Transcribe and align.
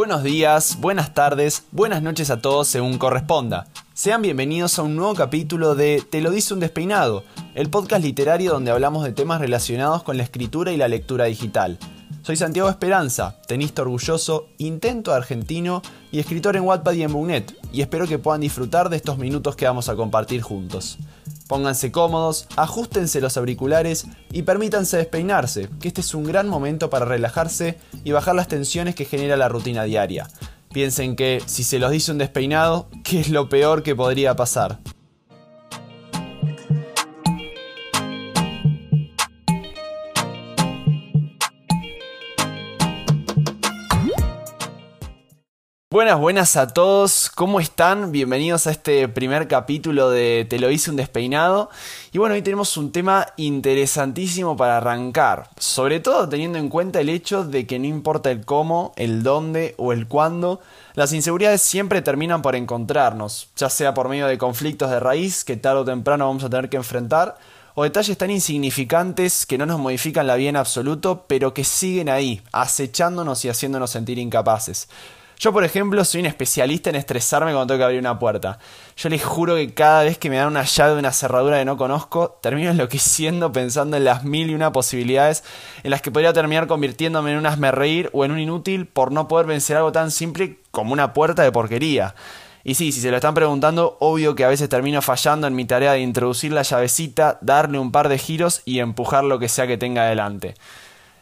Buenos 0.00 0.22
días, 0.22 0.78
buenas 0.80 1.12
tardes, 1.12 1.64
buenas 1.72 2.00
noches 2.00 2.30
a 2.30 2.40
todos 2.40 2.66
según 2.66 2.96
corresponda. 2.96 3.66
Sean 3.92 4.22
bienvenidos 4.22 4.78
a 4.78 4.82
un 4.82 4.96
nuevo 4.96 5.14
capítulo 5.14 5.74
de 5.74 6.02
Te 6.08 6.22
lo 6.22 6.30
dice 6.30 6.54
un 6.54 6.60
despeinado, 6.60 7.22
el 7.54 7.68
podcast 7.68 8.02
literario 8.02 8.50
donde 8.52 8.70
hablamos 8.70 9.04
de 9.04 9.12
temas 9.12 9.42
relacionados 9.42 10.02
con 10.02 10.16
la 10.16 10.22
escritura 10.22 10.72
y 10.72 10.78
la 10.78 10.88
lectura 10.88 11.26
digital. 11.26 11.78
Soy 12.22 12.36
Santiago 12.36 12.70
Esperanza, 12.70 13.42
tenista 13.46 13.82
orgulloso, 13.82 14.48
intento 14.56 15.12
argentino 15.12 15.82
y 16.10 16.18
escritor 16.18 16.56
en 16.56 16.62
Wattpad 16.62 16.94
y 16.94 17.02
en 17.02 17.12
Boonet, 17.12 17.54
y 17.70 17.82
espero 17.82 18.06
que 18.08 18.18
puedan 18.18 18.40
disfrutar 18.40 18.88
de 18.88 18.96
estos 18.96 19.18
minutos 19.18 19.54
que 19.54 19.66
vamos 19.66 19.90
a 19.90 19.96
compartir 19.96 20.40
juntos. 20.40 20.96
Pónganse 21.50 21.90
cómodos, 21.90 22.46
ajustense 22.54 23.20
los 23.20 23.36
auriculares 23.36 24.06
y 24.30 24.42
permítanse 24.42 24.98
despeinarse, 24.98 25.68
que 25.80 25.88
este 25.88 26.00
es 26.00 26.14
un 26.14 26.22
gran 26.22 26.48
momento 26.48 26.90
para 26.90 27.06
relajarse 27.06 27.76
y 28.04 28.12
bajar 28.12 28.36
las 28.36 28.46
tensiones 28.46 28.94
que 28.94 29.04
genera 29.04 29.36
la 29.36 29.48
rutina 29.48 29.82
diaria. 29.82 30.28
Piensen 30.72 31.16
que 31.16 31.42
si 31.46 31.64
se 31.64 31.80
los 31.80 31.90
dice 31.90 32.12
un 32.12 32.18
despeinado, 32.18 32.88
¿qué 33.02 33.18
es 33.18 33.30
lo 33.30 33.48
peor 33.48 33.82
que 33.82 33.96
podría 33.96 34.36
pasar? 34.36 34.78
Buenas, 45.92 46.20
buenas 46.20 46.54
a 46.54 46.68
todos, 46.68 47.32
¿cómo 47.34 47.58
están? 47.58 48.12
Bienvenidos 48.12 48.68
a 48.68 48.70
este 48.70 49.08
primer 49.08 49.48
capítulo 49.48 50.08
de 50.08 50.46
Te 50.48 50.60
lo 50.60 50.70
hice 50.70 50.88
un 50.88 50.94
despeinado. 50.94 51.68
Y 52.12 52.18
bueno, 52.18 52.36
hoy 52.36 52.42
tenemos 52.42 52.76
un 52.76 52.92
tema 52.92 53.26
interesantísimo 53.36 54.56
para 54.56 54.76
arrancar, 54.76 55.50
sobre 55.58 55.98
todo 55.98 56.28
teniendo 56.28 56.58
en 56.58 56.68
cuenta 56.68 57.00
el 57.00 57.08
hecho 57.08 57.42
de 57.42 57.66
que 57.66 57.80
no 57.80 57.86
importa 57.86 58.30
el 58.30 58.44
cómo, 58.44 58.92
el 58.94 59.24
dónde 59.24 59.74
o 59.78 59.92
el 59.92 60.06
cuándo, 60.06 60.60
las 60.94 61.12
inseguridades 61.12 61.60
siempre 61.60 62.02
terminan 62.02 62.40
por 62.40 62.54
encontrarnos, 62.54 63.48
ya 63.56 63.68
sea 63.68 63.92
por 63.92 64.08
medio 64.08 64.28
de 64.28 64.38
conflictos 64.38 64.90
de 64.90 65.00
raíz 65.00 65.42
que 65.42 65.56
tarde 65.56 65.80
o 65.80 65.84
temprano 65.84 66.28
vamos 66.28 66.44
a 66.44 66.50
tener 66.50 66.68
que 66.68 66.76
enfrentar, 66.76 67.36
o 67.74 67.82
detalles 67.82 68.16
tan 68.16 68.30
insignificantes 68.30 69.44
que 69.44 69.58
no 69.58 69.66
nos 69.66 69.80
modifican 69.80 70.28
la 70.28 70.36
vida 70.36 70.50
en 70.50 70.56
absoluto, 70.56 71.24
pero 71.26 71.52
que 71.52 71.64
siguen 71.64 72.08
ahí, 72.08 72.42
acechándonos 72.52 73.44
y 73.44 73.48
haciéndonos 73.48 73.90
sentir 73.90 74.20
incapaces. 74.20 74.86
Yo, 75.40 75.54
por 75.54 75.64
ejemplo, 75.64 76.04
soy 76.04 76.20
un 76.20 76.26
especialista 76.26 76.90
en 76.90 76.96
estresarme 76.96 77.52
cuando 77.52 77.68
tengo 77.68 77.78
que 77.78 77.84
abrir 77.84 77.98
una 77.98 78.18
puerta. 78.18 78.58
Yo 78.94 79.08
les 79.08 79.24
juro 79.24 79.54
que 79.54 79.72
cada 79.72 80.02
vez 80.02 80.18
que 80.18 80.28
me 80.28 80.36
dan 80.36 80.48
una 80.48 80.64
llave 80.64 80.92
de 80.92 80.98
una 80.98 81.12
cerradura 81.12 81.58
que 81.58 81.64
no 81.64 81.78
conozco, 81.78 82.38
termino 82.42 82.70
enloqueciendo 82.70 83.50
pensando 83.50 83.96
en 83.96 84.04
las 84.04 84.22
mil 84.22 84.50
y 84.50 84.54
una 84.54 84.70
posibilidades 84.70 85.42
en 85.82 85.92
las 85.92 86.02
que 86.02 86.10
podría 86.10 86.34
terminar 86.34 86.66
convirtiéndome 86.66 87.32
en 87.32 87.38
un 87.38 87.46
asme 87.46 87.72
reír 87.72 88.10
o 88.12 88.26
en 88.26 88.32
un 88.32 88.38
inútil 88.38 88.84
por 88.84 89.12
no 89.12 89.28
poder 89.28 89.46
vencer 89.46 89.78
algo 89.78 89.92
tan 89.92 90.10
simple 90.10 90.58
como 90.72 90.92
una 90.92 91.14
puerta 91.14 91.42
de 91.42 91.50
porquería. 91.50 92.14
Y 92.62 92.74
sí, 92.74 92.92
si 92.92 93.00
se 93.00 93.10
lo 93.10 93.16
están 93.16 93.32
preguntando, 93.32 93.96
obvio 93.98 94.34
que 94.34 94.44
a 94.44 94.48
veces 94.48 94.68
termino 94.68 95.00
fallando 95.00 95.46
en 95.46 95.54
mi 95.54 95.64
tarea 95.64 95.92
de 95.92 96.00
introducir 96.00 96.52
la 96.52 96.60
llavecita, 96.60 97.38
darle 97.40 97.78
un 97.78 97.92
par 97.92 98.10
de 98.10 98.18
giros 98.18 98.60
y 98.66 98.80
empujar 98.80 99.24
lo 99.24 99.38
que 99.38 99.48
sea 99.48 99.66
que 99.66 99.78
tenga 99.78 100.02
adelante. 100.02 100.54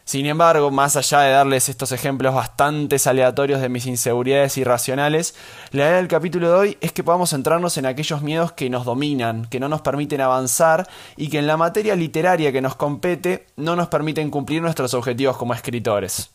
Sin 0.09 0.25
embargo, 0.25 0.71
más 0.71 0.95
allá 0.95 1.19
de 1.19 1.33
darles 1.33 1.69
estos 1.69 1.91
ejemplos 1.91 2.33
bastante 2.33 2.97
aleatorios 3.05 3.61
de 3.61 3.69
mis 3.69 3.85
inseguridades 3.85 4.57
irracionales, 4.57 5.35
la 5.69 5.83
idea 5.83 5.97
del 5.97 6.07
capítulo 6.07 6.49
de 6.49 6.55
hoy 6.55 6.77
es 6.81 6.91
que 6.91 7.03
podamos 7.03 7.29
centrarnos 7.29 7.77
en 7.77 7.85
aquellos 7.85 8.23
miedos 8.23 8.51
que 8.53 8.71
nos 8.71 8.85
dominan, 8.85 9.45
que 9.51 9.59
no 9.59 9.69
nos 9.69 9.81
permiten 9.81 10.19
avanzar 10.21 10.89
y 11.15 11.29
que 11.29 11.37
en 11.37 11.45
la 11.45 11.57
materia 11.57 11.95
literaria 11.95 12.51
que 12.51 12.59
nos 12.59 12.75
compete 12.75 13.45
no 13.55 13.75
nos 13.75 13.89
permiten 13.89 14.31
cumplir 14.31 14.63
nuestros 14.63 14.95
objetivos 14.95 15.37
como 15.37 15.53
escritores. 15.53 16.31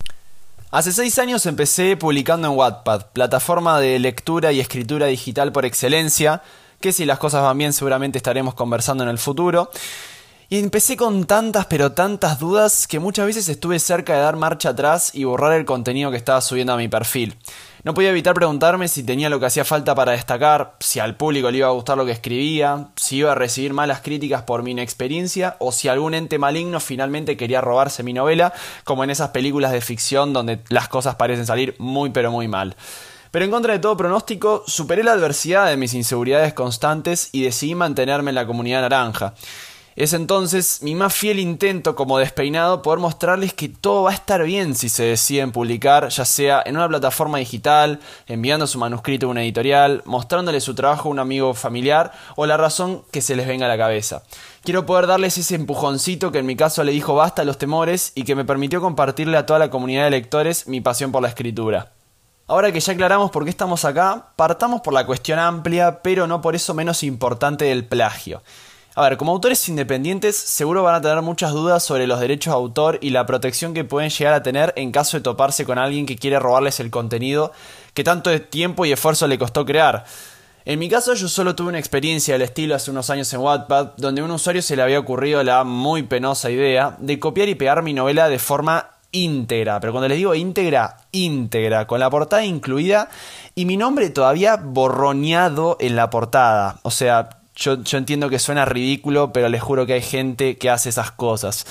Hace 0.70 0.92
seis 0.92 1.18
años 1.18 1.44
empecé 1.44 1.96
publicando 1.96 2.46
en 2.46 2.56
Wattpad, 2.56 3.06
plataforma 3.06 3.80
de 3.80 3.98
lectura 3.98 4.52
y 4.52 4.60
escritura 4.60 5.06
digital 5.06 5.50
por 5.50 5.64
excelencia, 5.64 6.42
que 6.80 6.92
si 6.92 7.04
las 7.04 7.18
cosas 7.18 7.42
van 7.42 7.58
bien 7.58 7.72
seguramente 7.72 8.18
estaremos 8.18 8.54
conversando 8.54 9.02
en 9.02 9.10
el 9.10 9.18
futuro. 9.18 9.68
Y 10.54 10.60
empecé 10.60 10.96
con 10.96 11.24
tantas 11.24 11.66
pero 11.66 11.90
tantas 11.90 12.38
dudas 12.38 12.86
que 12.86 13.00
muchas 13.00 13.26
veces 13.26 13.48
estuve 13.48 13.80
cerca 13.80 14.14
de 14.14 14.20
dar 14.20 14.36
marcha 14.36 14.68
atrás 14.68 15.12
y 15.12 15.24
borrar 15.24 15.52
el 15.54 15.64
contenido 15.64 16.12
que 16.12 16.16
estaba 16.16 16.40
subiendo 16.40 16.72
a 16.72 16.76
mi 16.76 16.86
perfil. 16.86 17.36
No 17.82 17.92
podía 17.92 18.10
evitar 18.10 18.34
preguntarme 18.34 18.86
si 18.86 19.02
tenía 19.02 19.28
lo 19.28 19.40
que 19.40 19.46
hacía 19.46 19.64
falta 19.64 19.96
para 19.96 20.12
destacar, 20.12 20.76
si 20.78 21.00
al 21.00 21.16
público 21.16 21.50
le 21.50 21.58
iba 21.58 21.66
a 21.66 21.72
gustar 21.72 21.96
lo 21.96 22.06
que 22.06 22.12
escribía, 22.12 22.86
si 22.94 23.16
iba 23.16 23.32
a 23.32 23.34
recibir 23.34 23.72
malas 23.72 24.02
críticas 24.02 24.44
por 24.44 24.62
mi 24.62 24.70
inexperiencia 24.70 25.56
o 25.58 25.72
si 25.72 25.88
algún 25.88 26.14
ente 26.14 26.38
maligno 26.38 26.78
finalmente 26.78 27.36
quería 27.36 27.60
robarse 27.60 28.04
mi 28.04 28.12
novela, 28.12 28.52
como 28.84 29.02
en 29.02 29.10
esas 29.10 29.30
películas 29.30 29.72
de 29.72 29.80
ficción 29.80 30.32
donde 30.32 30.60
las 30.68 30.86
cosas 30.86 31.16
parecen 31.16 31.46
salir 31.46 31.74
muy 31.80 32.10
pero 32.10 32.30
muy 32.30 32.46
mal. 32.46 32.76
Pero 33.32 33.44
en 33.44 33.50
contra 33.50 33.72
de 33.72 33.80
todo 33.80 33.96
pronóstico, 33.96 34.62
superé 34.68 35.02
la 35.02 35.14
adversidad 35.14 35.66
de 35.66 35.76
mis 35.76 35.94
inseguridades 35.94 36.54
constantes 36.54 37.30
y 37.32 37.42
decidí 37.42 37.74
mantenerme 37.74 38.30
en 38.30 38.36
la 38.36 38.46
comunidad 38.46 38.82
naranja. 38.82 39.34
Es 39.96 40.12
entonces 40.12 40.82
mi 40.82 40.96
más 40.96 41.14
fiel 41.14 41.38
intento 41.38 41.94
como 41.94 42.18
despeinado 42.18 42.82
poder 42.82 42.98
mostrarles 42.98 43.54
que 43.54 43.68
todo 43.68 44.02
va 44.02 44.10
a 44.10 44.14
estar 44.14 44.42
bien 44.42 44.74
si 44.74 44.88
se 44.88 45.04
deciden 45.04 45.52
publicar, 45.52 46.08
ya 46.08 46.24
sea 46.24 46.60
en 46.66 46.76
una 46.76 46.88
plataforma 46.88 47.38
digital, 47.38 48.00
enviando 48.26 48.66
su 48.66 48.80
manuscrito 48.80 49.26
a 49.26 49.30
una 49.30 49.44
editorial, 49.44 50.02
mostrándole 50.04 50.60
su 50.60 50.74
trabajo 50.74 51.08
a 51.08 51.12
un 51.12 51.20
amigo 51.20 51.54
familiar 51.54 52.12
o 52.34 52.44
la 52.44 52.56
razón 52.56 53.04
que 53.12 53.20
se 53.20 53.36
les 53.36 53.46
venga 53.46 53.66
a 53.66 53.68
la 53.68 53.78
cabeza. 53.78 54.24
Quiero 54.64 54.84
poder 54.84 55.06
darles 55.06 55.38
ese 55.38 55.54
empujoncito 55.54 56.32
que 56.32 56.38
en 56.38 56.46
mi 56.46 56.56
caso 56.56 56.82
le 56.82 56.90
dijo 56.90 57.14
basta 57.14 57.42
a 57.42 57.44
los 57.44 57.58
temores 57.58 58.10
y 58.16 58.24
que 58.24 58.34
me 58.34 58.44
permitió 58.44 58.80
compartirle 58.80 59.36
a 59.36 59.46
toda 59.46 59.60
la 59.60 59.70
comunidad 59.70 60.04
de 60.04 60.10
lectores 60.10 60.66
mi 60.66 60.80
pasión 60.80 61.12
por 61.12 61.22
la 61.22 61.28
escritura. 61.28 61.92
Ahora 62.48 62.72
que 62.72 62.80
ya 62.80 62.92
aclaramos 62.92 63.30
por 63.30 63.44
qué 63.44 63.50
estamos 63.50 63.84
acá, 63.84 64.32
partamos 64.34 64.80
por 64.80 64.92
la 64.92 65.06
cuestión 65.06 65.38
amplia, 65.38 66.02
pero 66.02 66.26
no 66.26 66.40
por 66.40 66.56
eso 66.56 66.74
menos 66.74 67.04
importante 67.04 67.66
del 67.66 67.86
plagio. 67.86 68.42
A 68.96 69.02
ver, 69.02 69.16
como 69.16 69.32
autores 69.32 69.68
independientes 69.68 70.36
seguro 70.36 70.84
van 70.84 70.94
a 70.94 71.00
tener 71.00 71.20
muchas 71.20 71.50
dudas 71.50 71.82
sobre 71.82 72.06
los 72.06 72.20
derechos 72.20 72.52
de 72.52 72.56
autor 72.56 72.98
y 73.00 73.10
la 73.10 73.26
protección 73.26 73.74
que 73.74 73.82
pueden 73.82 74.08
llegar 74.08 74.34
a 74.34 74.44
tener 74.44 74.72
en 74.76 74.92
caso 74.92 75.16
de 75.16 75.22
toparse 75.22 75.64
con 75.64 75.78
alguien 75.78 76.06
que 76.06 76.16
quiere 76.16 76.38
robarles 76.38 76.78
el 76.78 76.92
contenido 76.92 77.50
que 77.92 78.04
tanto 78.04 78.40
tiempo 78.42 78.86
y 78.86 78.92
esfuerzo 78.92 79.26
le 79.26 79.36
costó 79.36 79.64
crear. 79.64 80.04
En 80.64 80.78
mi 80.78 80.88
caso 80.88 81.14
yo 81.14 81.28
solo 81.28 81.56
tuve 81.56 81.70
una 81.70 81.80
experiencia 81.80 82.34
del 82.34 82.42
estilo 82.42 82.76
hace 82.76 82.92
unos 82.92 83.10
años 83.10 83.32
en 83.34 83.40
Wattpad, 83.40 83.94
donde 83.96 84.20
a 84.20 84.24
un 84.24 84.30
usuario 84.30 84.62
se 84.62 84.76
le 84.76 84.82
había 84.82 85.00
ocurrido 85.00 85.42
la 85.42 85.64
muy 85.64 86.04
penosa 86.04 86.48
idea 86.52 86.96
de 87.00 87.18
copiar 87.18 87.48
y 87.48 87.56
pegar 87.56 87.82
mi 87.82 87.94
novela 87.94 88.28
de 88.28 88.38
forma 88.38 88.90
íntegra, 89.10 89.80
pero 89.80 89.92
cuando 89.92 90.08
les 90.08 90.18
digo 90.18 90.36
íntegra, 90.36 90.98
íntegra, 91.10 91.88
con 91.88 91.98
la 91.98 92.10
portada 92.10 92.44
incluida 92.44 93.08
y 93.56 93.64
mi 93.64 93.76
nombre 93.76 94.08
todavía 94.10 94.56
borroneado 94.56 95.76
en 95.80 95.96
la 95.96 96.10
portada. 96.10 96.78
O 96.82 96.92
sea, 96.92 97.28
yo, 97.56 97.76
entiendo 97.92 98.28
que 98.28 98.38
suena 98.38 98.64
ridículo, 98.64 99.32
pero 99.32 99.48
les 99.48 99.62
juro 99.62 99.86
que 99.86 99.94
hay 99.94 100.02
gente 100.02 100.58
que 100.58 100.70
hace 100.70 100.88
esas 100.88 101.10
cosas. 101.10 101.66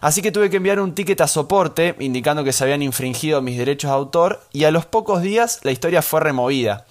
Así 0.00 0.22
que 0.22 0.32
tuve 0.32 0.50
que 0.50 0.56
enviar 0.56 0.80
un 0.80 0.94
ticket 0.94 1.20
a 1.20 1.28
soporte 1.28 1.94
indicando 2.00 2.42
que 2.42 2.52
se 2.52 2.64
habían 2.64 2.82
infringido 2.82 3.42
mis 3.42 3.58
derechos 3.58 3.90
de 3.90 3.96
autor 3.96 4.42
y 4.52 4.64
a 4.64 4.70
los 4.70 4.86
pocos 4.86 5.20
días 5.20 5.60
la 5.62 5.72
historia 5.72 6.00
fue 6.00 6.20
removida. 6.20 6.86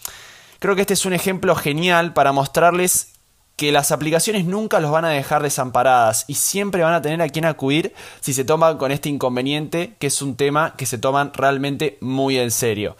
Creo 0.59 0.75
que 0.75 0.81
este 0.81 0.93
es 0.93 1.05
un 1.05 1.13
ejemplo 1.13 1.55
genial 1.55 2.13
para 2.13 2.31
mostrarles 2.31 3.13
que 3.55 3.71
las 3.73 3.91
aplicaciones 3.91 4.45
nunca 4.45 4.79
los 4.79 4.91
van 4.91 5.05
a 5.05 5.09
dejar 5.09 5.43
desamparadas 5.43 6.23
y 6.27 6.35
siempre 6.35 6.83
van 6.83 6.93
a 6.93 7.01
tener 7.01 7.21
a 7.21 7.27
quien 7.27 7.45
acudir 7.45 7.93
si 8.21 8.33
se 8.33 8.45
toman 8.45 8.77
con 8.77 8.91
este 8.91 9.09
inconveniente, 9.09 9.95
que 9.99 10.07
es 10.07 10.21
un 10.21 10.37
tema 10.37 10.75
que 10.77 10.85
se 10.85 10.97
toman 10.97 11.33
realmente 11.33 11.97
muy 11.99 12.37
en 12.37 12.51
serio. 12.51 12.95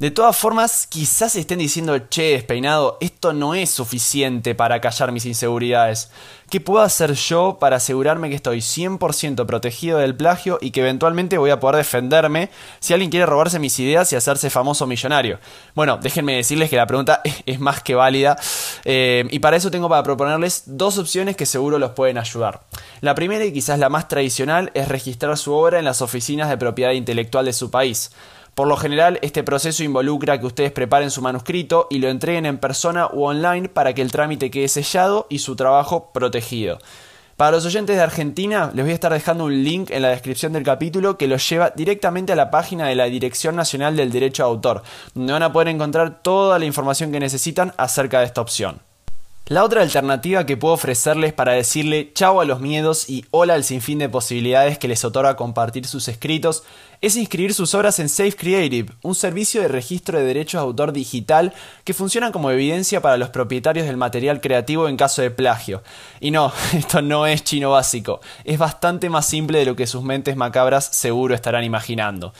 De 0.00 0.10
todas 0.10 0.36
formas, 0.36 0.88
quizás 0.88 1.36
estén 1.36 1.60
diciendo, 1.60 1.96
che, 2.08 2.32
despeinado, 2.32 2.98
esto 3.00 3.32
no 3.32 3.54
es 3.54 3.70
suficiente 3.70 4.56
para 4.56 4.80
callar 4.80 5.12
mis 5.12 5.24
inseguridades. 5.24 6.10
¿Qué 6.50 6.60
puedo 6.60 6.84
hacer 6.84 7.14
yo 7.14 7.58
para 7.60 7.76
asegurarme 7.76 8.28
que 8.28 8.34
estoy 8.34 8.58
100% 8.58 9.46
protegido 9.46 9.98
del 9.98 10.16
plagio 10.16 10.58
y 10.60 10.72
que 10.72 10.80
eventualmente 10.80 11.38
voy 11.38 11.50
a 11.50 11.60
poder 11.60 11.76
defenderme 11.76 12.50
si 12.80 12.92
alguien 12.92 13.10
quiere 13.10 13.26
robarse 13.26 13.60
mis 13.60 13.78
ideas 13.78 14.12
y 14.12 14.16
hacerse 14.16 14.50
famoso 14.50 14.84
millonario? 14.88 15.38
Bueno, 15.76 15.96
déjenme 15.96 16.34
decirles 16.34 16.70
que 16.70 16.76
la 16.76 16.88
pregunta 16.88 17.22
es 17.46 17.60
más 17.60 17.80
que 17.80 17.94
válida 17.94 18.36
eh, 18.84 19.26
y 19.30 19.38
para 19.38 19.56
eso 19.56 19.70
tengo 19.70 19.88
para 19.88 20.02
proponerles 20.02 20.64
dos 20.66 20.98
opciones 20.98 21.36
que 21.36 21.46
seguro 21.46 21.78
los 21.78 21.92
pueden 21.92 22.18
ayudar. 22.18 22.62
La 23.00 23.14
primera 23.14 23.44
y 23.44 23.52
quizás 23.52 23.78
la 23.78 23.88
más 23.88 24.08
tradicional 24.08 24.72
es 24.74 24.88
registrar 24.88 25.38
su 25.38 25.52
obra 25.52 25.78
en 25.78 25.84
las 25.84 26.02
oficinas 26.02 26.48
de 26.48 26.58
propiedad 26.58 26.92
intelectual 26.92 27.44
de 27.44 27.52
su 27.52 27.70
país. 27.70 28.10
Por 28.54 28.68
lo 28.68 28.76
general, 28.76 29.18
este 29.22 29.42
proceso 29.42 29.82
involucra 29.82 30.38
que 30.38 30.46
ustedes 30.46 30.70
preparen 30.70 31.10
su 31.10 31.20
manuscrito 31.20 31.88
y 31.90 31.98
lo 31.98 32.08
entreguen 32.08 32.46
en 32.46 32.58
persona 32.58 33.08
u 33.12 33.24
online 33.24 33.68
para 33.68 33.94
que 33.94 34.02
el 34.02 34.12
trámite 34.12 34.50
quede 34.50 34.68
sellado 34.68 35.26
y 35.28 35.40
su 35.40 35.56
trabajo 35.56 36.12
protegido. 36.12 36.78
Para 37.36 37.50
los 37.50 37.66
oyentes 37.66 37.96
de 37.96 38.02
Argentina, 38.02 38.70
les 38.72 38.84
voy 38.84 38.92
a 38.92 38.94
estar 38.94 39.12
dejando 39.12 39.46
un 39.46 39.64
link 39.64 39.90
en 39.90 40.02
la 40.02 40.10
descripción 40.10 40.52
del 40.52 40.62
capítulo 40.62 41.18
que 41.18 41.26
los 41.26 41.48
lleva 41.48 41.70
directamente 41.70 42.32
a 42.32 42.36
la 42.36 42.52
página 42.52 42.86
de 42.86 42.94
la 42.94 43.06
Dirección 43.06 43.56
Nacional 43.56 43.96
del 43.96 44.12
Derecho 44.12 44.44
de 44.44 44.50
Autor, 44.50 44.82
donde 45.14 45.32
van 45.32 45.42
a 45.42 45.52
poder 45.52 45.66
encontrar 45.66 46.22
toda 46.22 46.60
la 46.60 46.64
información 46.64 47.10
que 47.10 47.18
necesitan 47.18 47.72
acerca 47.76 48.20
de 48.20 48.26
esta 48.26 48.40
opción. 48.40 48.78
La 49.46 49.62
otra 49.62 49.82
alternativa 49.82 50.46
que 50.46 50.56
puedo 50.56 50.72
ofrecerles 50.72 51.34
para 51.34 51.52
decirle 51.52 52.10
chao 52.14 52.40
a 52.40 52.46
los 52.46 52.60
miedos 52.60 53.10
y 53.10 53.26
hola 53.30 53.52
al 53.52 53.62
sinfín 53.62 53.98
de 53.98 54.08
posibilidades 54.08 54.78
que 54.78 54.88
les 54.88 55.04
otorga 55.04 55.36
compartir 55.36 55.86
sus 55.86 56.08
escritos 56.08 56.62
es 57.02 57.14
inscribir 57.14 57.52
sus 57.52 57.74
obras 57.74 57.98
en 57.98 58.08
Safe 58.08 58.34
Creative, 58.34 58.94
un 59.02 59.14
servicio 59.14 59.60
de 59.60 59.68
registro 59.68 60.18
de 60.18 60.24
derechos 60.24 60.62
de 60.62 60.66
autor 60.66 60.94
digital 60.94 61.52
que 61.84 61.92
funciona 61.92 62.32
como 62.32 62.50
evidencia 62.50 63.02
para 63.02 63.18
los 63.18 63.28
propietarios 63.28 63.86
del 63.86 63.98
material 63.98 64.40
creativo 64.40 64.88
en 64.88 64.96
caso 64.96 65.20
de 65.20 65.30
plagio. 65.30 65.82
Y 66.20 66.30
no, 66.30 66.50
esto 66.72 67.02
no 67.02 67.26
es 67.26 67.44
chino 67.44 67.72
básico, 67.72 68.22
es 68.44 68.58
bastante 68.58 69.10
más 69.10 69.26
simple 69.26 69.58
de 69.58 69.66
lo 69.66 69.76
que 69.76 69.86
sus 69.86 70.02
mentes 70.02 70.36
macabras 70.36 70.86
seguro 70.86 71.34
estarán 71.34 71.64
imaginando. 71.64 72.32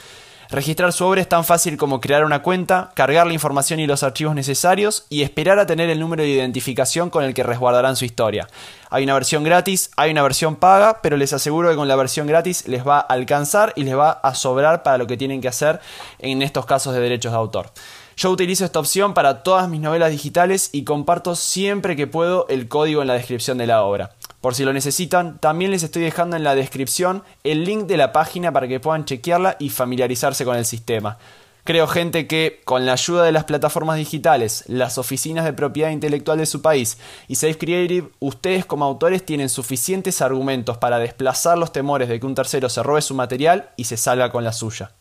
Registrar 0.50 0.92
su 0.92 1.04
obra 1.04 1.20
es 1.20 1.28
tan 1.28 1.44
fácil 1.44 1.76
como 1.76 2.00
crear 2.00 2.24
una 2.24 2.42
cuenta, 2.42 2.92
cargar 2.94 3.26
la 3.26 3.32
información 3.32 3.80
y 3.80 3.86
los 3.86 4.02
archivos 4.02 4.34
necesarios 4.34 5.06
y 5.08 5.22
esperar 5.22 5.58
a 5.58 5.66
tener 5.66 5.90
el 5.90 6.00
número 6.00 6.22
de 6.22 6.28
identificación 6.28 7.10
con 7.10 7.24
el 7.24 7.34
que 7.34 7.42
resguardarán 7.42 7.96
su 7.96 8.04
historia. 8.04 8.48
Hay 8.90 9.04
una 9.04 9.14
versión 9.14 9.42
gratis, 9.42 9.90
hay 9.96 10.10
una 10.10 10.22
versión 10.22 10.56
paga, 10.56 11.00
pero 11.02 11.16
les 11.16 11.32
aseguro 11.32 11.70
que 11.70 11.76
con 11.76 11.88
la 11.88 11.96
versión 11.96 12.26
gratis 12.26 12.68
les 12.68 12.86
va 12.86 12.98
a 12.98 13.00
alcanzar 13.00 13.72
y 13.76 13.84
les 13.84 13.96
va 13.96 14.10
a 14.10 14.34
sobrar 14.34 14.82
para 14.82 14.98
lo 14.98 15.06
que 15.06 15.16
tienen 15.16 15.40
que 15.40 15.48
hacer 15.48 15.80
en 16.18 16.42
estos 16.42 16.66
casos 16.66 16.94
de 16.94 17.00
derechos 17.00 17.32
de 17.32 17.38
autor. 17.38 17.70
Yo 18.16 18.30
utilizo 18.30 18.64
esta 18.64 18.78
opción 18.78 19.12
para 19.12 19.42
todas 19.42 19.68
mis 19.68 19.80
novelas 19.80 20.10
digitales 20.10 20.70
y 20.72 20.84
comparto 20.84 21.34
siempre 21.34 21.96
que 21.96 22.06
puedo 22.06 22.46
el 22.48 22.68
código 22.68 23.02
en 23.02 23.08
la 23.08 23.14
descripción 23.14 23.58
de 23.58 23.66
la 23.66 23.82
obra. 23.82 24.12
Por 24.44 24.54
si 24.54 24.66
lo 24.66 24.74
necesitan, 24.74 25.38
también 25.38 25.70
les 25.70 25.84
estoy 25.84 26.02
dejando 26.02 26.36
en 26.36 26.44
la 26.44 26.54
descripción 26.54 27.22
el 27.44 27.64
link 27.64 27.86
de 27.86 27.96
la 27.96 28.12
página 28.12 28.52
para 28.52 28.68
que 28.68 28.78
puedan 28.78 29.06
chequearla 29.06 29.56
y 29.58 29.70
familiarizarse 29.70 30.44
con 30.44 30.54
el 30.54 30.66
sistema. 30.66 31.16
Creo 31.64 31.86
gente 31.86 32.26
que 32.26 32.60
con 32.66 32.84
la 32.84 32.92
ayuda 32.92 33.24
de 33.24 33.32
las 33.32 33.44
plataformas 33.44 33.96
digitales, 33.96 34.64
las 34.66 34.98
oficinas 34.98 35.46
de 35.46 35.54
propiedad 35.54 35.88
intelectual 35.88 36.36
de 36.36 36.44
su 36.44 36.60
país 36.60 36.98
y 37.26 37.36
Safe 37.36 37.56
Creative, 37.56 38.10
ustedes 38.20 38.66
como 38.66 38.84
autores 38.84 39.24
tienen 39.24 39.48
suficientes 39.48 40.20
argumentos 40.20 40.76
para 40.76 40.98
desplazar 40.98 41.56
los 41.56 41.72
temores 41.72 42.10
de 42.10 42.20
que 42.20 42.26
un 42.26 42.34
tercero 42.34 42.68
se 42.68 42.82
robe 42.82 43.00
su 43.00 43.14
material 43.14 43.70
y 43.78 43.84
se 43.84 43.96
salga 43.96 44.30
con 44.30 44.44
la 44.44 44.52
suya. 44.52 44.92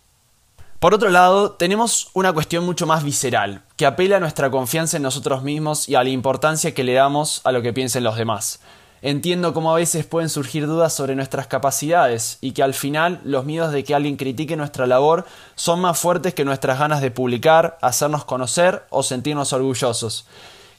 Por 0.79 0.93
otro 0.93 1.09
lado, 1.09 1.51
tenemos 1.51 2.11
una 2.13 2.31
cuestión 2.31 2.65
mucho 2.65 2.87
más 2.87 3.03
visceral, 3.03 3.63
que 3.75 3.85
apela 3.85 4.15
a 4.15 4.21
nuestra 4.21 4.49
confianza 4.49 4.95
en 4.95 5.03
nosotros 5.03 5.43
mismos 5.43 5.89
y 5.89 5.95
a 5.95 6.03
la 6.05 6.11
importancia 6.11 6.73
que 6.73 6.85
le 6.85 6.93
damos 6.93 7.41
a 7.43 7.51
lo 7.51 7.61
que 7.61 7.73
piensen 7.73 8.05
los 8.05 8.15
demás. 8.15 8.61
Entiendo 9.05 9.53
cómo 9.53 9.69
a 9.69 9.75
veces 9.75 10.05
pueden 10.05 10.29
surgir 10.29 10.65
dudas 10.65 10.93
sobre 10.93 11.13
nuestras 11.13 11.47
capacidades 11.47 12.37
y 12.39 12.53
que 12.53 12.63
al 12.63 12.73
final 12.73 13.19
los 13.25 13.43
miedos 13.43 13.73
de 13.73 13.83
que 13.83 13.93
alguien 13.93 14.15
critique 14.15 14.55
nuestra 14.55 14.87
labor 14.87 15.25
son 15.55 15.81
más 15.81 15.99
fuertes 15.99 16.33
que 16.33 16.45
nuestras 16.45 16.79
ganas 16.79 17.01
de 17.01 17.11
publicar, 17.11 17.77
hacernos 17.81 18.23
conocer 18.23 18.83
o 18.89 19.03
sentirnos 19.03 19.51
orgullosos. 19.51 20.25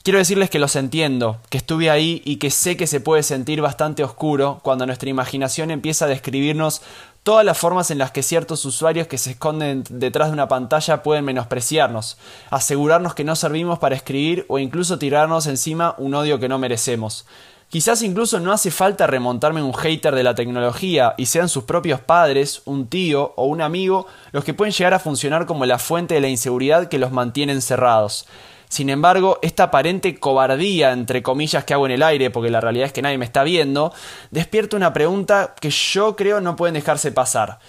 Quiero 0.02 0.18
decirles 0.18 0.48
que 0.48 0.58
los 0.58 0.74
entiendo, 0.74 1.38
que 1.50 1.58
estuve 1.58 1.90
ahí 1.90 2.22
y 2.24 2.36
que 2.36 2.50
sé 2.50 2.78
que 2.78 2.86
se 2.86 2.98
puede 2.98 3.22
sentir 3.22 3.60
bastante 3.60 4.02
oscuro 4.02 4.58
cuando 4.62 4.86
nuestra 4.86 5.10
imaginación 5.10 5.70
empieza 5.70 6.06
a 6.06 6.08
describirnos 6.08 6.80
todas 7.24 7.44
las 7.44 7.58
formas 7.58 7.90
en 7.90 7.98
las 7.98 8.10
que 8.10 8.22
ciertos 8.22 8.64
usuarios 8.64 9.06
que 9.06 9.18
se 9.18 9.32
esconden 9.32 9.84
detrás 9.90 10.28
de 10.28 10.34
una 10.34 10.48
pantalla 10.48 11.02
pueden 11.02 11.26
menospreciarnos, 11.26 12.16
asegurarnos 12.50 13.14
que 13.14 13.24
no 13.24 13.36
servimos 13.36 13.78
para 13.78 13.96
escribir 13.96 14.46
o 14.48 14.58
incluso 14.58 14.98
tirarnos 14.98 15.46
encima 15.46 15.94
un 15.98 16.14
odio 16.14 16.38
que 16.38 16.48
no 16.48 16.58
merecemos. 16.58 17.26
Quizás 17.68 18.02
incluso 18.02 18.38
no 18.38 18.52
hace 18.52 18.70
falta 18.70 19.06
remontarme 19.06 19.60
a 19.60 19.64
un 19.64 19.74
hater 19.74 20.14
de 20.14 20.22
la 20.22 20.34
tecnología 20.34 21.14
y 21.16 21.26
sean 21.26 21.48
sus 21.48 21.64
propios 21.64 22.00
padres, 22.00 22.62
un 22.66 22.86
tío 22.86 23.32
o 23.36 23.46
un 23.46 23.60
amigo 23.60 24.06
los 24.32 24.44
que 24.44 24.54
pueden 24.54 24.72
llegar 24.72 24.94
a 24.94 25.00
funcionar 25.00 25.46
como 25.46 25.66
la 25.66 25.78
fuente 25.78 26.14
de 26.14 26.20
la 26.20 26.28
inseguridad 26.28 26.88
que 26.88 26.98
los 26.98 27.10
mantiene 27.10 27.52
encerrados. 27.52 28.26
Sin 28.68 28.90
embargo, 28.90 29.38
esta 29.42 29.64
aparente 29.64 30.18
cobardía, 30.18 30.92
entre 30.92 31.22
comillas, 31.22 31.64
que 31.64 31.74
hago 31.74 31.86
en 31.86 31.92
el 31.92 32.02
aire, 32.02 32.30
porque 32.30 32.50
la 32.50 32.60
realidad 32.60 32.86
es 32.86 32.92
que 32.92 33.02
nadie 33.02 33.18
me 33.18 33.24
está 33.24 33.44
viendo, 33.44 33.92
despierta 34.30 34.76
una 34.76 34.92
pregunta 34.92 35.54
que 35.60 35.70
yo 35.70 36.16
creo 36.16 36.40
no 36.40 36.56
pueden 36.56 36.74
dejarse 36.74 37.12
pasar. 37.12 37.60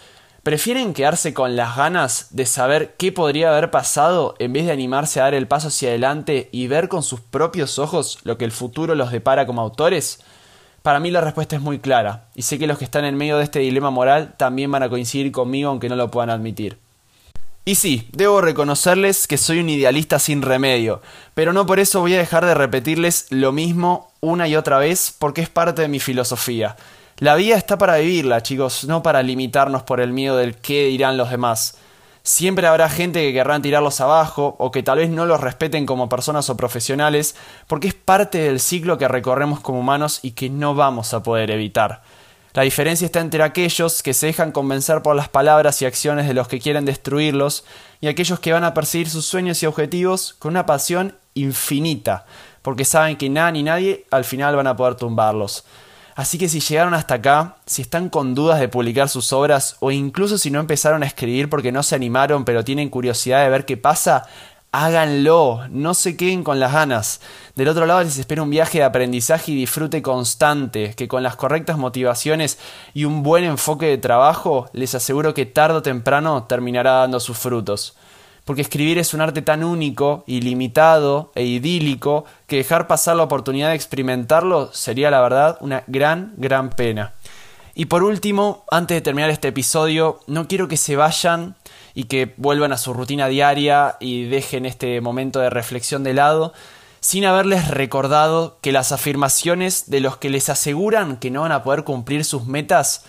¿Prefieren 0.45 0.94
quedarse 0.94 1.33
con 1.33 1.56
las 1.56 1.75
ganas 1.75 2.27
de 2.30 2.45
saber 2.45 2.94
qué 3.00 3.12
podría 3.12 3.50
haber 3.50 3.71
pasado 3.71 4.36
en 4.38 4.53
vez 4.53 4.68
de 4.68 4.74
animarse 4.74 5.19
a 5.19 5.24
dar 5.24 5.33
el 5.33 5.47
paso 5.47 5.69
hacia 5.69 5.89
adelante 5.89 6.50
y 6.51 6.68
ver 6.68 6.88
con 6.88 7.01
sus 7.01 7.19
propios 7.19 7.80
ojos 7.80 8.19
lo 8.25 8.38
que 8.38 8.45
el 8.45 8.51
futuro 8.51 8.94
los 8.94 9.12
depara 9.12 9.47
como 9.47 9.62
autores? 9.62 10.19
Para 10.83 11.00
mí 11.00 11.09
la 11.09 11.21
respuesta 11.21 11.56
es 11.56 11.63
muy 11.63 11.80
clara, 11.80 12.25
y 12.36 12.44
sé 12.44 12.59
que 12.59 12.68
los 12.68 12.77
que 12.77 12.86
están 12.86 13.06
en 13.06 13.18
medio 13.18 13.38
de 13.38 13.44
este 13.44 13.57
dilema 13.57 13.89
moral 13.89 14.36
también 14.38 14.71
van 14.71 14.83
a 14.83 14.89
coincidir 14.89 15.31
conmigo 15.31 15.71
aunque 15.71 15.89
no 15.89 15.95
lo 15.95 16.12
puedan 16.12 16.30
admitir. 16.30 16.77
Y 17.65 17.74
sí, 17.74 18.07
debo 18.12 18.39
reconocerles 18.39 19.25
que 19.25 19.39
soy 19.39 19.62
un 19.62 19.69
idealista 19.69 20.19
sin 20.19 20.44
remedio, 20.44 21.01
pero 21.33 21.53
no 21.53 21.65
por 21.65 21.80
eso 21.80 22.01
voy 22.01 22.13
a 22.13 22.19
dejar 22.19 22.45
de 22.45 22.53
repetirles 22.53 23.25
lo 23.31 23.51
mismo 23.51 24.12
una 24.21 24.47
y 24.47 24.56
otra 24.56 24.77
vez 24.77 25.12
porque 25.18 25.42
es 25.42 25.50
parte 25.50 25.81
de 25.81 25.88
mi 25.88 26.00
filosofía. 26.00 26.75
La 27.20 27.36
vida 27.36 27.56
está 27.56 27.78
para 27.78 27.96
vivirla, 27.96 28.44
chicos, 28.44 28.84
no 28.84 29.02
para 29.02 29.24
limitarnos 29.24 29.84
por 29.84 30.02
el 30.02 30.12
miedo 30.12 30.36
del 30.36 30.58
qué 30.58 30.88
dirán 30.88 31.16
los 31.16 31.30
demás. 31.30 31.78
Siempre 32.24 32.68
habrá 32.68 32.90
gente 32.90 33.22
que 33.22 33.32
querrán 33.32 33.62
tirarlos 33.62 34.02
abajo 34.02 34.58
o 34.60 34.70
que 34.70 34.84
tal 34.84 34.98
vez 34.98 35.10
no 35.10 35.26
los 35.26 35.40
respeten 35.40 35.86
como 35.86 36.10
personas 36.10 36.50
o 36.50 36.58
profesionales, 36.58 37.38
porque 37.68 37.88
es 37.88 37.94
parte 37.94 38.40
del 38.40 38.60
ciclo 38.60 38.98
que 38.98 39.08
recorremos 39.08 39.62
como 39.62 39.80
humanos 39.80 40.20
y 40.24 40.32
que 40.32 40.50
no 40.50 40.76
vamos 40.76 41.14
a 41.14 41.24
poder 41.24 41.52
evitar. 41.52 42.02
La 42.54 42.64
diferencia 42.64 43.06
está 43.06 43.22
entre 43.22 43.44
aquellos 43.44 44.04
que 44.04 44.14
se 44.14 44.26
dejan 44.26 44.52
convencer 44.52 45.02
por 45.02 45.16
las 45.16 45.30
palabras 45.30 45.82
y 45.82 45.86
acciones 45.86 46.28
de 46.28 46.34
los 46.34 46.50
que 46.50 46.60
quieren 46.60 46.84
destruirlos 46.84 47.64
y 48.02 48.08
aquellos 48.08 48.42
que 48.42 48.52
van 48.52 48.66
a 48.66 48.74
perseguir 48.74 49.10
sus 49.10 49.26
sueños 49.26 49.64
y 49.64 49.68
objetivos 49.68 50.34
con 50.38 50.52
una 50.52 50.66
pasión 50.66 51.16
infinita, 51.34 52.26
porque 52.62 52.84
saben 52.84 53.16
que 53.16 53.30
nada 53.30 53.52
ni 53.52 53.64
nadie 53.64 54.06
al 54.12 54.26
final 54.26 54.58
van 54.58 54.68
a 54.68 54.76
poder 54.76 54.96
tumbarlos. 54.96 55.64
Así 56.16 56.38
que 56.38 56.48
si 56.48 56.62
llegaron 56.62 56.94
hasta 56.94 57.16
acá, 57.16 57.58
si 57.66 57.82
están 57.82 58.08
con 58.08 58.36
dudas 58.36 58.62
de 58.62 58.70
publicar 58.70 59.10
sus 59.10 59.34
obras 59.34 59.76
o 59.82 59.92
incluso 59.92 60.38
si 60.38 60.50
no 60.50 60.62
empezaron 60.62 61.04
a 61.04 61.06
escribir 61.06 61.50
porque 61.50 61.74
no 61.74 61.84
se 61.84 61.94
animaron 61.94 62.46
pero 62.46 62.64
tienen 62.64 62.90
curiosidad 62.90 63.44
de 63.44 63.50
ver 63.50 63.66
qué 63.66 63.76
pasa, 63.76 64.26
háganlo, 64.72 65.68
no 65.70 65.94
se 65.94 66.16
queden 66.16 66.46
con 66.46 66.58
las 66.58 66.72
ganas. 66.72 67.20
Del 67.56 67.68
otro 67.68 67.86
lado 67.86 68.02
les 68.02 68.18
espera 68.18 68.44
un 68.44 68.50
viaje 68.50 68.78
de 68.78 68.86
aprendizaje 68.86 69.52
y 69.52 69.56
disfrute 69.56 70.02
constante, 70.02 70.94
que 70.96 71.10
con 71.10 71.22
las 71.22 71.36
correctas 71.36 71.78
motivaciones 71.78 72.60
y 72.94 73.04
un 73.04 73.22
buen 73.22 73.44
enfoque 73.44 73.88
de 73.88 73.98
trabajo 73.98 74.70
les 74.72 74.96
aseguro 74.96 75.34
que 75.34 75.46
tarde 75.46 75.80
o 75.80 75.82
temprano 75.82 76.46
terminará 76.46 76.94
dando 76.94 77.20
sus 77.20 77.38
frutos 77.38 77.98
porque 78.45 78.62
escribir 78.62 79.00
es 79.00 79.13
un 79.13 79.21
arte 79.21 79.42
tan 79.42 79.63
único, 79.63 80.24
ilimitado 80.27 81.31
e 81.36 81.44
idílico 81.44 82.25
que 82.47 82.57
dejar 82.57 82.88
pasar 82.88 83.15
la 83.15 83.24
oportunidad 83.24 83.69
de 83.69 83.75
experimentarlo 83.75 84.71
sería 84.71 85.12
la 85.12 85.21
verdad 85.21 85.57
una 85.62 85.83
gran, 85.88 86.33
gran 86.38 86.69
pena. 86.69 87.13
Y 87.74 87.86
por 87.86 88.03
último, 88.03 88.63
antes 88.71 88.95
de 88.95 89.01
terminar 89.01 89.31
este 89.31 89.50
episodio, 89.50 90.19
no 90.27 90.47
quiero 90.47 90.69
que 90.69 90.77
se 90.77 90.95
vayan 90.95 91.56
y 91.94 92.06
que 92.06 92.33
vuelvan 92.38 92.71
a 92.71 92.77
su 92.77 92.94
rutina 92.94 93.27
diaria 93.27 93.97
y 94.00 94.25
dejen 94.25 94.65
este 94.65 95.01
momento 95.01 95.39
de 95.39 95.50
reflexión 95.50 96.04
de 96.04 96.14
lado, 96.14 96.54
sin 97.02 97.25
haberles 97.25 97.68
recordado 97.68 98.57
que 98.61 98.71
las 98.71 98.92
afirmaciones 98.92 99.90
de 99.90 99.99
los 99.99 100.18
que 100.18 100.30
les 100.30 100.49
aseguran 100.49 101.18
que 101.18 101.31
no 101.31 101.42
van 101.42 101.52
a 101.52 101.64
poder 101.64 101.83
cumplir 101.83 102.23
sus 102.23 102.45
metas 102.45 103.04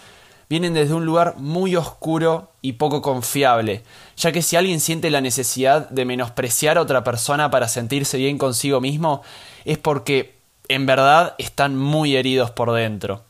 vienen 0.49 0.75
desde 0.75 0.95
un 0.95 1.05
lugar 1.05 1.35
muy 1.39 1.77
oscuro 1.77 2.51
y 2.63 2.75
poco 2.75 3.03
confiable, 3.03 3.83
ya 4.17 4.33
que 4.33 4.43
si 4.43 4.57
alguien 4.57 4.81
siente 4.81 5.11
la 5.11 5.21
necesidad 5.21 5.89
de 5.91 6.05
menospreciar 6.05 6.79
a 6.79 6.83
otra 6.83 7.05
persona 7.05 7.51
para 7.51 7.69
sentirse 7.69 8.19
bien 8.19 8.39
consigo 8.39 8.81
mismo, 8.81 9.23
es 9.65 9.79
porque 9.79 10.35
en 10.69 10.87
verdad 10.87 11.35
están 11.39 11.77
muy 11.77 12.17
heridos 12.17 12.51
por 12.51 12.73
dentro. 12.73 13.23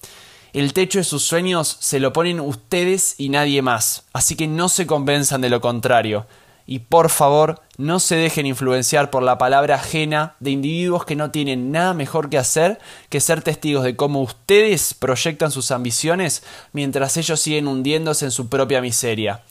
El 0.53 0.73
techo 0.73 0.99
de 0.99 1.05
sus 1.05 1.23
sueños 1.23 1.77
se 1.81 2.01
lo 2.01 2.13
ponen 2.13 2.41
ustedes 2.41 3.15
y 3.19 3.29
nadie 3.29 3.61
más, 3.63 4.05
así 4.13 4.37
que 4.37 4.47
no 4.47 4.69
se 4.69 4.87
convenzan 4.87 5.41
de 5.41 5.51
lo 5.51 5.61
contrario 5.61 6.27
y 6.67 6.81
por 6.81 7.11
favor 7.11 7.63
no 7.79 8.01
se 8.01 8.17
dejen 8.17 8.47
influenciar 8.47 9.11
por 9.11 9.23
la 9.23 9.39
palabra 9.39 9.77
ajena 9.77 10.35
de 10.41 10.51
individuos 10.51 11.05
que 11.05 11.17
no 11.17 11.31
tienen 11.31 11.71
nada 11.71 11.95
mejor 11.95 12.29
que 12.29 12.39
hacer 12.39 12.79
que 13.09 13.21
ser 13.21 13.43
testigos 13.43 13.85
de 13.85 13.97
cómo 13.97 14.21
ustedes 14.21 14.95
proyectan 14.95 15.51
sus 15.51 15.71
ambiciones 15.71 16.43
mientras 16.73 17.17
ellos 17.17 17.41
siguen 17.41 17.69
hundiéndose 17.69 18.25
en 18.25 18.31
su 18.31 18.49
propia 18.49 18.81
miseria. 18.81 19.43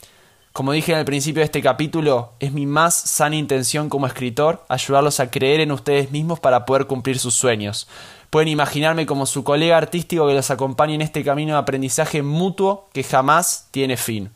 Como 0.55 0.71
dije 0.71 0.93
en 0.93 0.99
el 0.99 1.05
principio 1.05 1.41
de 1.41 1.45
este 1.45 1.61
capítulo, 1.61 2.31
es 2.39 2.53
mi 2.53 2.65
más 2.65 2.95
sana 2.95 3.35
intención 3.35 3.89
como 3.89 4.07
escritor 4.07 4.63
ayudarlos 4.69 5.19
a 5.19 5.29
creer 5.29 5.59
en 5.59 5.73
ustedes 5.73 6.11
mismos 6.11 6.39
para 6.39 6.65
poder 6.65 6.87
cumplir 6.87 7.19
sus 7.19 7.35
sueños. 7.35 7.89
Pueden 8.29 8.47
imaginarme 8.47 9.05
como 9.05 9.25
su 9.25 9.43
colega 9.43 9.77
artístico 9.77 10.27
que 10.27 10.33
los 10.33 10.51
acompañe 10.51 10.95
en 10.95 11.01
este 11.01 11.25
camino 11.25 11.53
de 11.53 11.59
aprendizaje 11.59 12.21
mutuo 12.21 12.89
que 12.93 13.03
jamás 13.03 13.67
tiene 13.71 13.97
fin. 13.97 14.31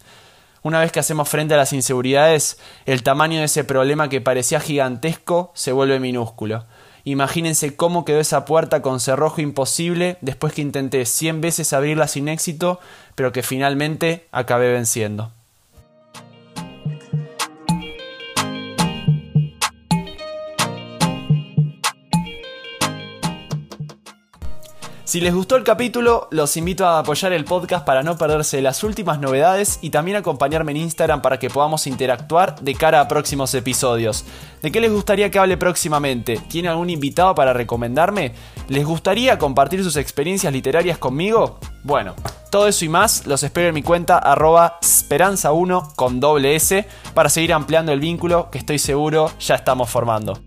Una 0.61 0.79
vez 0.79 0.91
que 0.91 0.99
hacemos 0.99 1.29
frente 1.29 1.53
a 1.53 1.57
las 1.57 1.73
inseguridades, 1.73 2.59
el 2.85 3.03
tamaño 3.03 3.39
de 3.39 3.45
ese 3.45 3.63
problema 3.63 4.09
que 4.09 4.21
parecía 4.21 4.59
gigantesco 4.59 5.51
se 5.55 5.71
vuelve 5.71 5.99
minúsculo. 5.99 6.65
Imagínense 7.05 7.75
cómo 7.75 8.03
quedó 8.03 8.19
esa 8.19 8.43
puerta 8.45 8.81
con 8.81 8.99
cerrojo 8.99 9.41
imposible 9.41 10.17
después 10.21 10.53
que 10.53 10.61
intenté 10.61 11.05
cien 11.05 11.39
veces 11.41 11.71
abrirla 11.71 12.07
sin 12.07 12.27
éxito, 12.27 12.79
pero 13.15 13.31
que 13.31 13.41
finalmente 13.41 14.27
acabé 14.31 14.71
venciendo. 14.71 15.31
Si 25.09 25.19
les 25.19 25.33
gustó 25.33 25.55
el 25.55 25.63
capítulo, 25.63 26.27
los 26.29 26.55
invito 26.55 26.85
a 26.85 26.99
apoyar 26.99 27.33
el 27.33 27.43
podcast 27.43 27.83
para 27.83 28.03
no 28.03 28.15
perderse 28.15 28.61
las 28.61 28.83
últimas 28.83 29.19
novedades 29.19 29.79
y 29.81 29.89
también 29.89 30.17
acompañarme 30.17 30.71
en 30.71 30.77
Instagram 30.77 31.23
para 31.23 31.39
que 31.39 31.49
podamos 31.49 31.87
interactuar 31.87 32.61
de 32.61 32.75
cara 32.75 33.01
a 33.01 33.07
próximos 33.07 33.51
episodios. 33.55 34.23
¿De 34.61 34.71
qué 34.71 34.79
les 34.79 34.91
gustaría 34.91 35.31
que 35.31 35.39
hable 35.39 35.57
próximamente? 35.57 36.37
¿Tiene 36.47 36.67
algún 36.67 36.91
invitado 36.91 37.33
para 37.33 37.53
recomendarme? 37.53 38.33
¿Les 38.67 38.85
gustaría 38.85 39.39
compartir 39.39 39.83
sus 39.83 39.95
experiencias 39.95 40.53
literarias 40.53 40.99
conmigo? 40.99 41.57
Bueno, 41.83 42.13
todo 42.51 42.67
eso 42.67 42.85
y 42.85 42.89
más 42.89 43.25
los 43.25 43.41
espero 43.41 43.69
en 43.69 43.73
mi 43.73 43.81
cuenta 43.81 44.19
arroba 44.19 44.77
esperanza1 44.79 45.95
con 45.95 46.19
doble 46.19 46.55
S 46.55 46.87
para 47.15 47.29
seguir 47.29 47.53
ampliando 47.53 47.91
el 47.91 47.99
vínculo 47.99 48.51
que 48.51 48.59
estoy 48.59 48.77
seguro 48.77 49.31
ya 49.39 49.55
estamos 49.55 49.89
formando. 49.89 50.39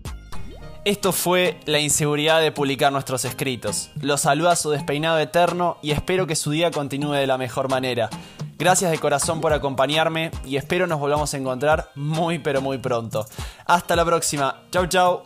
Esto 0.85 1.13
fue 1.13 1.57
la 1.65 1.79
inseguridad 1.79 2.41
de 2.41 2.51
publicar 2.51 2.91
nuestros 2.91 3.23
escritos. 3.23 3.89
Los 4.01 4.19
saluda 4.21 4.51
a 4.51 4.55
su 4.57 4.69
despeinado 4.69 5.17
eterno 5.17 5.77
y 5.81 5.91
espero 5.91 6.27
que 6.27 6.35
su 6.35 6.51
día 6.51 6.71
continúe 6.71 7.13
de 7.13 7.25
la 7.25 7.37
mejor 7.37 7.69
manera. 7.69 8.09
Gracias 8.57 8.91
de 8.91 8.99
corazón 8.99 9.39
por 9.39 9.53
acompañarme 9.53 10.31
y 10.45 10.57
espero 10.57 10.85
nos 10.85 10.99
volvamos 10.99 11.33
a 11.33 11.37
encontrar 11.37 11.89
muy 11.95 12.39
pero 12.39 12.61
muy 12.61 12.79
pronto. 12.79 13.25
Hasta 13.65 13.95
la 13.95 14.03
próxima. 14.03 14.61
Chau 14.71 14.85
chau. 14.87 15.23